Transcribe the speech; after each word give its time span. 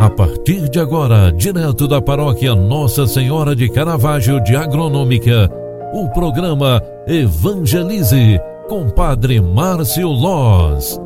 A 0.00 0.08
partir 0.08 0.66
de 0.70 0.80
agora, 0.80 1.30
direto 1.30 1.86
da 1.86 2.00
paróquia 2.00 2.54
Nossa 2.54 3.06
Senhora 3.06 3.54
de 3.54 3.68
Caravaggio 3.68 4.42
de 4.42 4.56
Agronômica, 4.56 5.50
o 5.92 6.08
programa 6.08 6.82
Evangelize 7.06 8.40
com 8.66 8.88
Padre 8.88 9.42
Márcio 9.42 10.08
Loz. 10.08 10.98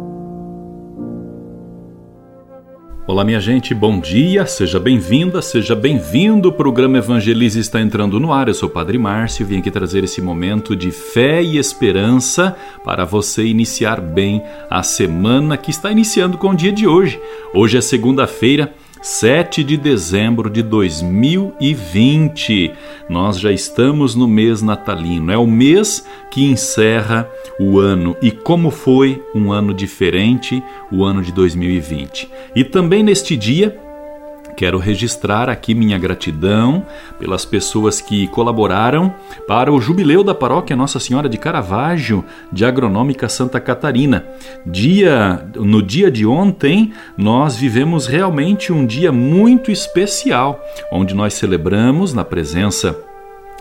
Olá, 3.04 3.24
minha 3.24 3.40
gente, 3.40 3.74
bom 3.74 3.98
dia, 3.98 4.46
seja 4.46 4.78
bem-vinda, 4.78 5.42
seja 5.42 5.74
bem-vindo. 5.74 6.50
O 6.50 6.52
programa 6.52 6.98
Evangelize 6.98 7.58
está 7.58 7.80
entrando 7.80 8.20
no 8.20 8.32
ar. 8.32 8.46
Eu 8.46 8.54
sou 8.54 8.68
o 8.68 8.72
Padre 8.72 8.96
Márcio 8.96 9.42
e 9.42 9.46
vim 9.46 9.58
aqui 9.58 9.72
trazer 9.72 10.04
esse 10.04 10.22
momento 10.22 10.76
de 10.76 10.92
fé 10.92 11.42
e 11.42 11.58
esperança 11.58 12.56
para 12.84 13.04
você 13.04 13.44
iniciar 13.44 14.00
bem 14.00 14.40
a 14.70 14.84
semana 14.84 15.56
que 15.56 15.70
está 15.72 15.90
iniciando 15.90 16.38
com 16.38 16.50
o 16.50 16.56
dia 16.56 16.72
de 16.72 16.86
hoje. 16.86 17.20
Hoje 17.52 17.76
é 17.76 17.80
segunda-feira 17.80 18.72
7 19.04 19.62
de 19.62 19.76
dezembro 19.76 20.48
de 20.48 20.62
2020. 20.62 22.72
Nós 23.06 23.38
já 23.38 23.52
estamos 23.52 24.14
no 24.14 24.26
mês 24.26 24.62
natalino, 24.62 25.30
é 25.30 25.36
o 25.36 25.46
mês 25.46 26.06
que 26.30 26.46
encerra 26.46 27.28
o 27.60 27.78
ano. 27.78 28.16
E 28.22 28.30
como 28.30 28.70
foi 28.70 29.22
um 29.34 29.52
ano 29.52 29.74
diferente, 29.74 30.64
o 30.90 31.04
ano 31.04 31.20
de 31.20 31.32
2020. 31.32 32.30
E 32.56 32.64
também 32.64 33.02
neste 33.02 33.36
dia, 33.36 33.78
Quero 34.56 34.78
registrar 34.78 35.48
aqui 35.48 35.74
minha 35.74 35.98
gratidão 35.98 36.86
pelas 37.18 37.44
pessoas 37.44 38.00
que 38.00 38.28
colaboraram 38.28 39.12
para 39.48 39.72
o 39.72 39.80
jubileu 39.80 40.22
da 40.22 40.34
paróquia 40.34 40.76
Nossa 40.76 41.00
Senhora 41.00 41.28
de 41.28 41.36
Caravaggio, 41.36 42.24
de 42.52 42.64
Agronômica 42.64 43.28
Santa 43.28 43.58
Catarina. 43.58 44.24
Dia, 44.64 45.44
no 45.56 45.82
dia 45.82 46.10
de 46.10 46.24
ontem, 46.24 46.92
nós 47.16 47.56
vivemos 47.56 48.06
realmente 48.06 48.72
um 48.72 48.86
dia 48.86 49.10
muito 49.10 49.70
especial, 49.70 50.62
onde 50.92 51.14
nós 51.14 51.34
celebramos 51.34 52.14
na 52.14 52.24
presença 52.24 52.96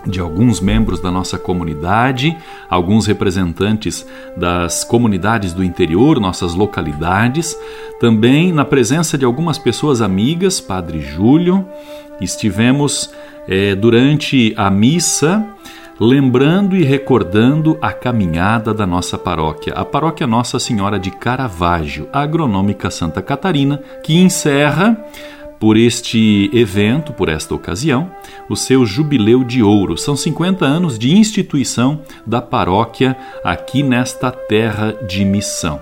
de 0.06 0.20
alguns 0.20 0.60
membros 0.60 1.00
da 1.00 1.10
nossa 1.10 1.38
comunidade, 1.38 2.36
alguns 2.68 3.06
representantes 3.06 4.06
das 4.36 4.84
comunidades 4.84 5.52
do 5.52 5.64
interior, 5.64 6.20
nossas 6.20 6.54
localidades, 6.54 7.56
também 8.00 8.52
na 8.52 8.64
presença 8.64 9.16
de 9.16 9.24
algumas 9.24 9.58
pessoas 9.58 10.00
amigas, 10.00 10.60
Padre 10.60 11.00
Júlio, 11.00 11.66
estivemos 12.20 13.10
é, 13.48 13.74
durante 13.74 14.54
a 14.56 14.70
missa 14.70 15.46
lembrando 15.98 16.76
e 16.76 16.82
recordando 16.82 17.78
a 17.80 17.92
caminhada 17.92 18.74
da 18.74 18.86
nossa 18.86 19.16
paróquia, 19.16 19.72
a 19.74 19.84
paróquia 19.84 20.26
Nossa 20.26 20.58
Senhora 20.58 20.98
de 20.98 21.10
Caravaggio, 21.10 22.08
agronômica 22.12 22.90
Santa 22.90 23.22
Catarina, 23.22 23.80
que 24.02 24.18
encerra 24.18 24.96
por 25.64 25.78
este 25.78 26.50
evento, 26.52 27.14
por 27.14 27.30
esta 27.30 27.54
ocasião, 27.54 28.10
o 28.50 28.54
seu 28.54 28.84
jubileu 28.84 29.42
de 29.42 29.62
ouro. 29.62 29.96
São 29.96 30.14
50 30.14 30.62
anos 30.62 30.98
de 30.98 31.16
instituição 31.16 32.02
da 32.26 32.42
paróquia 32.42 33.16
aqui 33.42 33.82
nesta 33.82 34.30
terra 34.30 34.92
de 35.08 35.24
missão. 35.24 35.80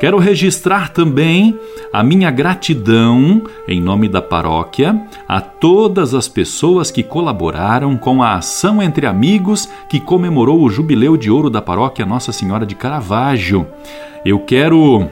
Quero 0.00 0.18
registrar 0.18 0.88
também 0.88 1.56
a 1.92 2.02
minha 2.02 2.28
gratidão, 2.28 3.40
em 3.68 3.80
nome 3.80 4.08
da 4.08 4.20
paróquia, 4.20 5.00
a 5.28 5.40
todas 5.40 6.12
as 6.12 6.26
pessoas 6.26 6.90
que 6.90 7.04
colaboraram 7.04 7.96
com 7.96 8.24
a 8.24 8.34
ação 8.34 8.82
entre 8.82 9.06
amigos 9.06 9.68
que 9.88 10.00
comemorou 10.00 10.60
o 10.60 10.68
jubileu 10.68 11.16
de 11.16 11.30
ouro 11.30 11.48
da 11.48 11.62
paróquia 11.62 12.04
Nossa 12.04 12.32
Senhora 12.32 12.66
de 12.66 12.74
Caravaggio. 12.74 13.64
Eu 14.24 14.40
quero 14.40 15.08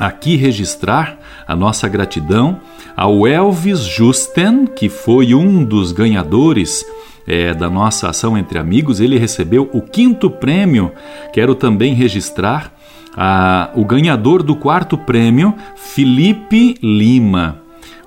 aqui 0.00 0.34
registrar 0.34 1.18
a 1.46 1.54
nossa 1.54 1.86
gratidão 1.86 2.58
ao 2.96 3.26
Elvis 3.26 3.80
Justen, 3.80 4.66
que 4.66 4.88
foi 4.88 5.34
um 5.34 5.62
dos 5.62 5.92
ganhadores 5.92 6.84
é, 7.26 7.52
da 7.52 7.68
nossa 7.68 8.08
ação 8.08 8.36
entre 8.36 8.58
amigos. 8.58 8.98
Ele 8.98 9.18
recebeu 9.18 9.68
o 9.74 9.82
quinto 9.82 10.30
prêmio. 10.30 10.90
Quero 11.34 11.54
também 11.54 11.92
registrar 11.94 12.72
a, 13.14 13.70
o 13.74 13.84
ganhador 13.84 14.42
do 14.42 14.56
quarto 14.56 14.96
prêmio, 14.96 15.54
Felipe 15.76 16.76
Lima. 16.82 17.58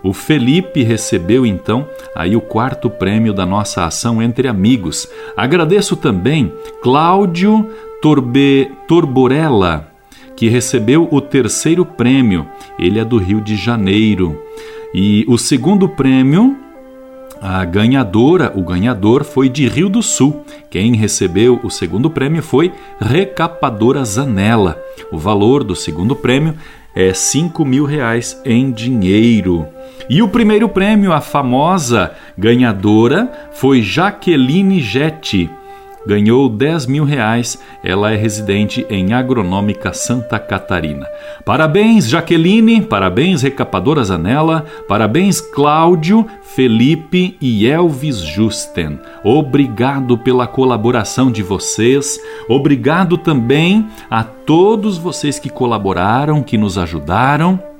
O 0.03 0.11
Felipe 0.11 0.83
recebeu 0.83 1.45
então 1.45 1.87
aí 2.13 2.35
o 2.35 2.41
quarto 2.41 2.89
prêmio 2.89 3.33
da 3.33 3.45
nossa 3.45 3.85
ação 3.85 4.21
entre 4.21 4.47
amigos. 4.47 5.07
Agradeço 5.37 5.95
também 5.95 6.51
Cláudio 6.81 7.69
Torbe, 8.01 8.69
Torborella, 8.85 9.92
que 10.35 10.49
recebeu 10.49 11.07
o 11.11 11.21
terceiro 11.21 11.85
prêmio. 11.85 12.47
Ele 12.79 12.99
é 12.99 13.05
do 13.05 13.17
Rio 13.17 13.41
de 13.41 13.55
Janeiro. 13.55 14.41
E 14.93 15.25
o 15.27 15.37
segundo 15.37 15.87
prêmio, 15.89 16.57
a 17.41 17.65
ganhadora, 17.65 18.51
o 18.55 18.61
ganhador 18.61 19.23
foi 19.23 19.49
de 19.49 19.67
Rio 19.67 19.89
do 19.89 20.01
Sul. 20.01 20.43
Quem 20.69 20.95
recebeu 20.95 21.59
o 21.63 21.69
segundo 21.69 22.09
prêmio 22.09 22.41
foi 22.41 22.71
Recapadora 22.99 24.03
Zanella. 24.05 24.81
O 25.11 25.17
valor 25.17 25.63
do 25.63 25.75
segundo 25.75 26.15
prêmio 26.15 26.55
é 26.95 27.13
5 27.13 27.65
mil 27.65 27.85
reais 27.85 28.39
em 28.45 28.71
dinheiro. 28.71 29.65
E 30.09 30.21
o 30.21 30.27
primeiro 30.27 30.69
prêmio, 30.69 31.11
a 31.11 31.21
famosa 31.21 32.11
ganhadora, 32.37 33.49
foi 33.53 33.81
Jaqueline 33.81 34.79
Jetti 34.79 35.49
ganhou 36.05 36.49
10 36.49 36.85
mil 36.85 37.03
reais. 37.03 37.59
Ela 37.83 38.11
é 38.11 38.15
residente 38.15 38.85
em 38.89 39.13
Agronômica 39.13 39.93
Santa 39.93 40.39
Catarina. 40.39 41.07
Parabéns, 41.45 42.09
Jaqueline, 42.09 42.81
parabéns, 42.81 43.41
Recapadora 43.41 44.03
Zanella, 44.03 44.65
parabéns, 44.87 45.41
Cláudio, 45.41 46.25
Felipe 46.55 47.37
e 47.41 47.67
Elvis 47.67 48.19
Justen. 48.19 48.99
Obrigado 49.23 50.17
pela 50.17 50.47
colaboração 50.47 51.31
de 51.31 51.41
vocês. 51.41 52.19
Obrigado 52.47 53.17
também 53.17 53.87
a 54.09 54.23
todos 54.23 54.97
vocês 54.97 55.39
que 55.39 55.49
colaboraram, 55.49 56.43
que 56.43 56.57
nos 56.57 56.77
ajudaram 56.77 57.72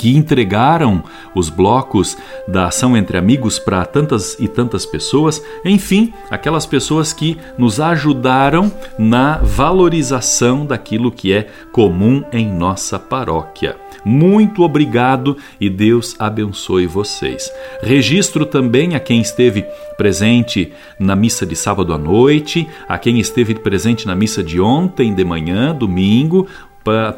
que 0.00 0.16
entregaram 0.16 1.04
os 1.34 1.50
blocos 1.50 2.16
da 2.48 2.68
ação 2.68 2.96
entre 2.96 3.18
amigos 3.18 3.58
para 3.58 3.84
tantas 3.84 4.34
e 4.40 4.48
tantas 4.48 4.86
pessoas, 4.86 5.44
enfim, 5.62 6.14
aquelas 6.30 6.64
pessoas 6.64 7.12
que 7.12 7.36
nos 7.58 7.78
ajudaram 7.78 8.72
na 8.98 9.36
valorização 9.42 10.64
daquilo 10.64 11.12
que 11.12 11.34
é 11.34 11.48
comum 11.70 12.24
em 12.32 12.50
nossa 12.50 12.98
paróquia. 12.98 13.76
Muito 14.02 14.62
obrigado 14.62 15.36
e 15.60 15.68
Deus 15.68 16.16
abençoe 16.18 16.86
vocês. 16.86 17.52
Registro 17.82 18.46
também 18.46 18.94
a 18.94 19.00
quem 19.00 19.20
esteve 19.20 19.66
presente 19.98 20.72
na 20.98 21.14
missa 21.14 21.44
de 21.44 21.54
sábado 21.54 21.92
à 21.92 21.98
noite, 21.98 22.66
a 22.88 22.96
quem 22.96 23.20
esteve 23.20 23.54
presente 23.54 24.06
na 24.06 24.14
missa 24.14 24.42
de 24.42 24.58
ontem 24.58 25.14
de 25.14 25.24
manhã, 25.24 25.74
domingo, 25.74 26.46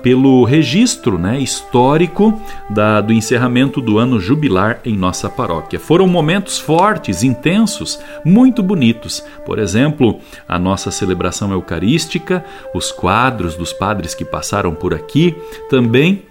pelo 0.03 0.45
registro 0.45 1.19
né, 1.19 1.39
histórico 1.39 2.41
da, 2.71 3.01
do 3.01 3.13
encerramento 3.13 3.81
do 3.81 3.99
ano 3.99 4.21
jubilar 4.21 4.81
em 4.85 4.97
nossa 4.97 5.29
paróquia. 5.29 5.79
Foram 5.79 6.07
momentos 6.07 6.59
fortes, 6.59 7.23
intensos, 7.23 7.99
muito 8.25 8.63
bonitos. 8.63 9.25
Por 9.45 9.59
exemplo, 9.59 10.19
a 10.49 10.59
nossa 10.59 10.91
celebração 10.91 11.53
eucarística, 11.53 12.45
os 12.75 12.91
quadros 12.91 13.55
dos 13.55 13.73
padres 13.73 14.15
que 14.15 14.25
passaram 14.25 14.75
por 14.75 14.95
aqui, 14.95 15.35
também 15.69 16.23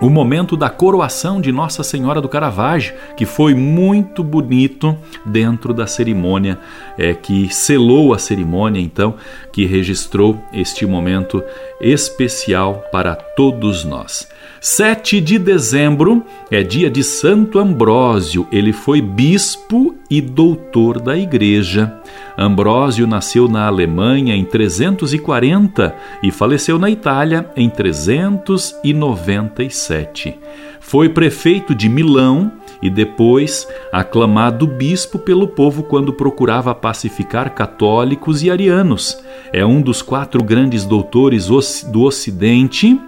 o 0.00 0.10
momento 0.10 0.56
da 0.56 0.68
coroação 0.68 1.40
de 1.40 1.52
Nossa 1.52 1.82
Senhora 1.82 2.20
do 2.20 2.28
Caravaggio, 2.28 2.94
que 3.16 3.24
foi 3.24 3.54
muito 3.54 4.24
bonito 4.24 4.96
dentro 5.24 5.72
da 5.72 5.86
cerimônia, 5.86 6.58
é, 6.98 7.14
que 7.14 7.52
selou 7.54 8.12
a 8.12 8.18
cerimônia, 8.18 8.80
então, 8.80 9.14
que 9.52 9.64
registrou 9.64 10.38
este 10.52 10.84
momento 10.84 11.42
especial 11.80 12.84
para 12.90 13.14
todos 13.14 13.84
nós. 13.84 14.28
7 14.66 15.20
de 15.20 15.38
dezembro 15.38 16.24
é 16.50 16.62
dia 16.62 16.88
de 16.88 17.04
Santo 17.04 17.58
Ambrósio, 17.58 18.48
ele 18.50 18.72
foi 18.72 19.02
bispo 19.02 19.94
e 20.08 20.22
doutor 20.22 20.98
da 20.98 21.18
Igreja. 21.18 22.00
Ambrósio 22.38 23.06
nasceu 23.06 23.46
na 23.46 23.66
Alemanha 23.66 24.34
em 24.34 24.42
340 24.42 25.94
e 26.22 26.30
faleceu 26.30 26.78
na 26.78 26.88
Itália 26.88 27.46
em 27.54 27.68
397. 27.68 30.38
Foi 30.80 31.10
prefeito 31.10 31.74
de 31.74 31.90
Milão 31.90 32.50
e 32.80 32.88
depois 32.88 33.68
aclamado 33.92 34.66
bispo 34.66 35.18
pelo 35.18 35.46
povo 35.46 35.82
quando 35.82 36.10
procurava 36.10 36.74
pacificar 36.74 37.50
católicos 37.50 38.42
e 38.42 38.50
arianos. 38.50 39.22
É 39.52 39.66
um 39.66 39.82
dos 39.82 40.00
quatro 40.00 40.42
grandes 40.42 40.86
doutores 40.86 41.48
do 41.92 42.00
Ocidente 42.00 42.98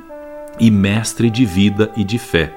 e 0.58 0.70
mestre 0.70 1.31
de 1.31 1.44
vida 1.44 1.91
e 1.97 2.05
de 2.05 2.19
fé. 2.19 2.53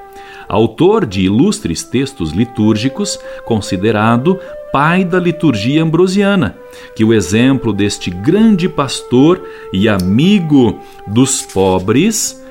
Autor 0.47 1.05
de 1.05 1.21
ilustres 1.21 1.83
textos 1.83 2.31
litúrgicos, 2.31 3.19
considerado 3.45 4.39
pai 4.71 5.03
da 5.03 5.19
liturgia 5.19 5.83
ambrosiana, 5.83 6.55
que 6.95 7.03
o 7.03 7.13
exemplo 7.13 7.71
deste 7.73 8.09
grande 8.09 8.67
pastor 8.69 9.41
e 9.73 9.87
amigo 9.87 10.79
dos 11.07 11.41
pobres 11.41 12.43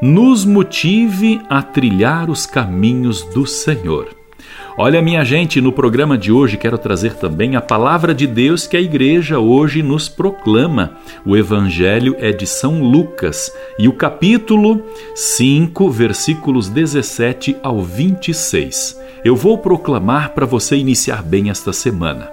nos 0.00 0.44
motive 0.44 1.40
a 1.48 1.62
trilhar 1.62 2.30
os 2.30 2.46
caminhos 2.46 3.22
do 3.34 3.46
Senhor. 3.46 4.17
Olha, 4.80 5.02
minha 5.02 5.24
gente, 5.24 5.60
no 5.60 5.72
programa 5.72 6.16
de 6.16 6.30
hoje 6.30 6.56
quero 6.56 6.78
trazer 6.78 7.14
também 7.14 7.56
a 7.56 7.60
palavra 7.60 8.14
de 8.14 8.28
Deus 8.28 8.64
que 8.64 8.76
a 8.76 8.80
igreja 8.80 9.40
hoje 9.40 9.82
nos 9.82 10.08
proclama. 10.08 10.92
O 11.26 11.36
evangelho 11.36 12.14
é 12.20 12.30
de 12.30 12.46
São 12.46 12.80
Lucas 12.80 13.52
e 13.76 13.88
o 13.88 13.92
capítulo 13.92 14.80
5, 15.16 15.90
versículos 15.90 16.68
17 16.68 17.56
ao 17.60 17.82
26. 17.82 19.00
Eu 19.24 19.34
vou 19.34 19.58
proclamar 19.58 20.32
para 20.32 20.46
você 20.46 20.76
iniciar 20.76 21.24
bem 21.24 21.50
esta 21.50 21.72
semana. 21.72 22.30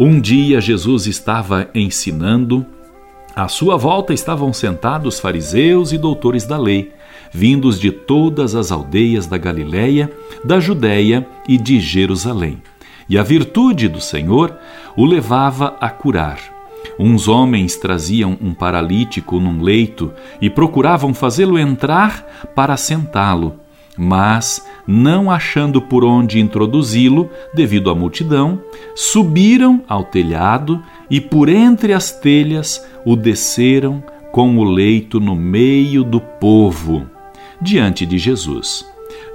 Um 0.00 0.18
dia 0.18 0.62
Jesus 0.62 1.06
estava 1.06 1.68
ensinando, 1.74 2.64
à 3.36 3.48
sua 3.48 3.76
volta 3.76 4.14
estavam 4.14 4.50
sentados 4.54 5.20
fariseus 5.20 5.92
e 5.92 5.98
doutores 5.98 6.46
da 6.46 6.56
lei 6.56 6.90
vindos 7.32 7.80
de 7.80 7.90
todas 7.90 8.54
as 8.54 8.70
aldeias 8.70 9.26
da 9.26 9.38
Galiléia, 9.38 10.12
da 10.44 10.60
Judéia 10.60 11.26
e 11.48 11.56
de 11.56 11.80
Jerusalém. 11.80 12.62
E 13.08 13.18
a 13.18 13.22
virtude 13.22 13.88
do 13.88 14.00
Senhor 14.00 14.56
o 14.96 15.04
levava 15.04 15.76
a 15.80 15.88
curar. 15.88 16.38
Uns 16.98 17.26
homens 17.26 17.76
traziam 17.76 18.36
um 18.40 18.52
paralítico 18.52 19.40
num 19.40 19.62
leito 19.62 20.12
e 20.40 20.50
procuravam 20.50 21.14
fazê-lo 21.14 21.58
entrar 21.58 22.46
para 22.54 22.76
sentá-lo, 22.76 23.60
mas, 23.96 24.66
não 24.86 25.30
achando 25.30 25.80
por 25.80 26.04
onde 26.04 26.40
introduzi-lo, 26.40 27.30
devido 27.54 27.90
à 27.90 27.94
multidão, 27.94 28.60
subiram 28.94 29.82
ao 29.88 30.04
telhado 30.04 30.82
e 31.10 31.20
por 31.20 31.48
entre 31.48 31.92
as 31.92 32.10
telhas 32.10 32.84
o 33.04 33.16
desceram 33.16 34.02
com 34.30 34.56
o 34.58 34.64
leito 34.64 35.20
no 35.20 35.36
meio 35.36 36.02
do 36.02 36.20
povo 36.20 37.06
diante 37.62 38.04
de 38.04 38.18
Jesus. 38.18 38.84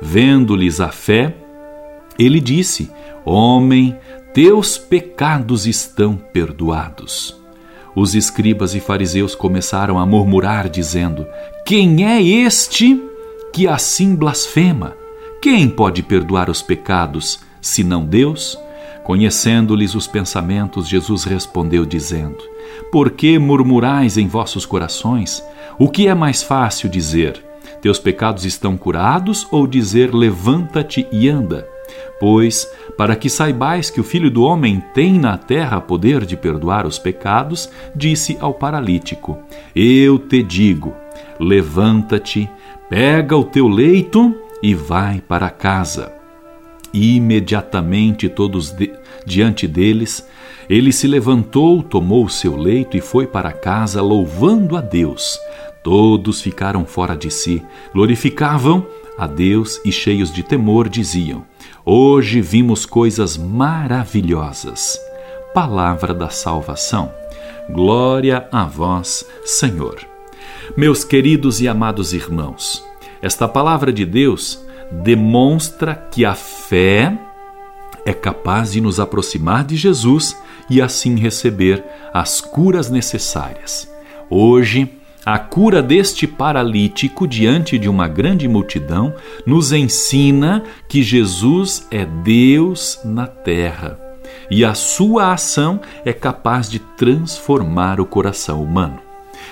Vendo-lhes 0.01 0.79
a 0.79 0.89
fé, 0.89 1.35
ele 2.19 2.39
disse: 2.39 2.91
Homem, 3.25 3.95
teus 4.33 4.77
pecados 4.77 5.65
estão 5.65 6.15
perdoados. 6.15 7.35
Os 7.95 8.13
escribas 8.13 8.75
e 8.75 8.79
fariseus 8.79 9.33
começaram 9.33 9.97
a 9.97 10.06
murmurar, 10.06 10.69
dizendo: 10.69 11.25
Quem 11.65 12.06
é 12.06 12.21
este 12.21 13.01
que 13.51 13.68
assim 13.68 14.15
blasfema? 14.15 14.95
Quem 15.41 15.69
pode 15.69 16.03
perdoar 16.03 16.50
os 16.50 16.62
pecados, 16.62 17.39
senão 17.62 18.06
Deus? 18.06 18.57
Conhecendo-lhes 19.03 19.95
os 19.95 20.06
pensamentos, 20.06 20.88
Jesus 20.88 21.23
respondeu, 21.23 21.85
dizendo: 21.85 22.38
Por 22.91 23.12
que 23.12 23.39
murmurais 23.39 24.18
em 24.18 24.27
vossos 24.27 24.65
corações? 24.65 25.44
O 25.80 25.89
que 25.89 26.07
é 26.07 26.13
mais 26.13 26.44
fácil 26.44 26.89
dizer? 26.89 27.46
Teus 27.81 28.00
pecados 28.00 28.45
estão 28.45 28.75
curados, 28.75 29.47
ou 29.51 29.68
dizer 29.68 30.13
levanta-te 30.13 31.07
e 31.12 31.29
anda? 31.29 31.68
Pois, 32.19 32.69
para 32.97 33.15
que 33.15 33.29
saibais 33.29 33.89
que 33.89 34.01
o 34.01 34.03
Filho 34.03 34.31
do 34.31 34.41
Homem 34.41 34.83
tem 34.94 35.19
na 35.19 35.38
terra 35.38 35.79
poder 35.79 36.25
de 36.25 36.35
perdoar 36.35 36.85
os 36.85 36.97
pecados, 36.97 37.69
disse 37.95 38.38
ao 38.39 38.53
paralítico: 38.53 39.38
Eu 39.75 40.18
te 40.18 40.41
digo, 40.41 40.94
levanta-te, 41.39 42.50
pega 42.89 43.38
o 43.38 43.44
teu 43.44 43.68
leito 43.68 44.35
e 44.62 44.73
vai 44.73 45.21
para 45.21 45.50
casa. 45.50 46.12
imediatamente 46.94 48.27
todos 48.27 48.71
de, 48.71 48.91
diante 49.23 49.68
deles, 49.68 50.27
ele 50.69 50.91
se 50.91 51.06
levantou, 51.07 51.83
tomou 51.83 52.25
o 52.25 52.30
seu 52.30 52.57
leito 52.57 52.97
e 52.97 53.01
foi 53.01 53.27
para 53.27 53.51
casa, 53.51 54.01
louvando 54.01 54.75
a 54.75 54.81
Deus. 54.81 55.39
Todos 55.88 56.42
ficaram 56.42 56.86
fora 56.86 57.16
de 57.16 57.31
si, 57.31 57.63
glorificavam 57.94 58.86
a 59.18 59.25
Deus 59.25 59.80
e, 59.86 59.92
cheios 59.94 60.34
de 60.34 60.44
temor, 60.44 60.89
diziam: 60.89 61.45
Hoje 61.86 62.42
vimos 62.42 62.86
coisas 62.86 63.38
maravilhosas. 63.38 65.00
Palavra 65.54 66.13
da 66.13 66.30
salvação. 66.30 67.10
Glória 67.69 68.50
a 68.51 68.66
vós, 68.66 69.25
Senhor. 69.45 69.98
Meus 70.75 71.06
queridos 71.06 71.62
e 71.62 71.69
amados 71.69 72.12
irmãos, 72.12 72.83
esta 73.22 73.48
palavra 73.48 73.94
de 73.94 74.04
Deus 74.04 74.62
demonstra 74.92 75.95
que 75.95 76.25
a 76.25 76.36
fé 76.36 77.18
é 78.06 78.12
capaz 78.12 78.74
de 78.74 78.81
nos 78.81 79.00
aproximar 79.00 79.63
de 79.63 79.78
Jesus 79.78 80.36
e 80.69 80.81
assim 80.81 81.16
receber 81.16 81.81
as 82.13 82.42
curas 82.42 82.90
necessárias. 82.90 83.90
Hoje, 84.30 84.96
a 85.25 85.38
cura 85.38 85.81
deste 85.81 86.25
paralítico 86.25 87.28
diante 87.28 87.78
de 87.78 87.90
uma 87.90 88.08
grande 88.08 88.48
multidão 88.48 89.14
nos 89.46 89.72
ensina 89.72 90.64
que 90.88 91.04
Jesus 91.04 91.88
é 91.92 92.06
Deus 92.06 93.00
na 93.04 93.28
terra 93.28 94.00
e 94.50 94.64
a 94.64 94.74
sua 94.74 95.34
ação 95.34 95.80
é 96.06 96.14
capaz 96.14 96.69
de 96.69 96.80
transformar 96.80 98.00
o 98.00 98.06
coração 98.06 98.64
humano. 98.64 99.00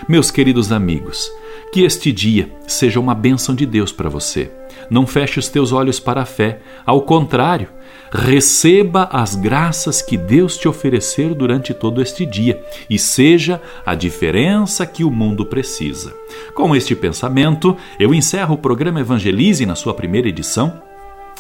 Meus 0.08 0.32
queridos 0.32 0.72
amigos, 0.72 1.32
que 1.72 1.82
este 1.82 2.12
dia 2.12 2.50
seja 2.68 3.00
uma 3.00 3.14
bênção 3.14 3.54
de 3.54 3.66
Deus 3.66 3.92
para 3.92 4.10
você. 4.10 4.52
Não 4.90 5.06
feche 5.06 5.40
os 5.40 5.48
teus 5.48 5.72
olhos 5.72 6.00
para 6.00 6.22
a 6.22 6.26
fé, 6.26 6.60
ao 6.86 7.02
contrário, 7.02 7.70
receba 8.12 9.10
as 9.12 9.36
graças 9.36 10.02
que 10.02 10.18
Deus 10.18 10.58
te 10.58 10.68
oferecer 10.68 11.34
durante 11.34 11.74
todo 11.74 12.02
este 12.02 12.26
dia 12.26 12.62
e 12.90 12.98
seja 12.98 13.62
a 13.86 13.96
diferença 13.96 14.86
que 14.86 15.04
o 15.04 15.12
mundo 15.12 15.46
precisa. 15.46 16.14
Com 16.54 16.76
este 16.76 16.96
pensamento, 16.96 17.76
eu 18.00 18.14
encerro 18.14 18.56
o 18.56 18.60
programa 18.60 19.00
Evangelize 19.00 19.66
na 19.66 19.76
sua 19.76 19.94
primeira 19.94 20.30
edição 20.30 20.85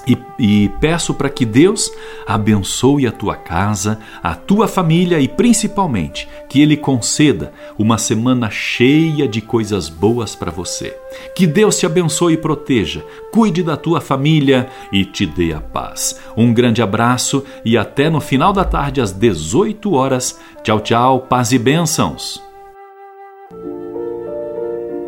e, 0.07 0.17
e, 0.37 0.69
peço 0.79 1.13
para 1.13 1.29
que 1.29 1.45
Deus 1.45 1.91
abençoe 2.27 3.07
a 3.07 3.11
tua 3.11 3.35
casa, 3.35 3.99
a 4.21 4.35
tua 4.35 4.67
família 4.67 5.19
e 5.19 5.27
principalmente 5.27 6.27
que 6.47 6.61
Ele 6.61 6.77
conceda 6.77 7.51
uma 7.77 7.97
semana 7.97 8.49
cheia 8.49 9.27
de 9.27 9.41
coisas 9.41 9.89
boas 9.89 10.35
para 10.35 10.51
você. 10.51 10.95
Que 11.35 11.47
Deus 11.47 11.77
te 11.77 11.85
abençoe 11.85 12.33
e 12.33 12.37
proteja, 12.37 13.03
cuide 13.31 13.63
da 13.63 13.75
tua 13.75 13.99
família 13.99 14.69
e 14.91 15.03
te 15.05 15.25
dê 15.25 15.53
a 15.53 15.59
paz. 15.59 16.19
Um 16.37 16.53
grande 16.53 16.81
abraço 16.81 17.43
e 17.63 17.77
até 17.77 18.09
no 18.09 18.21
final 18.21 18.53
da 18.53 18.63
tarde 18.63 19.01
às 19.01 19.11
18 19.11 19.93
horas. 19.93 20.39
Tchau, 20.63 20.79
tchau, 20.79 21.19
paz 21.21 21.51
e 21.51 21.59
bênçãos. 21.59 22.45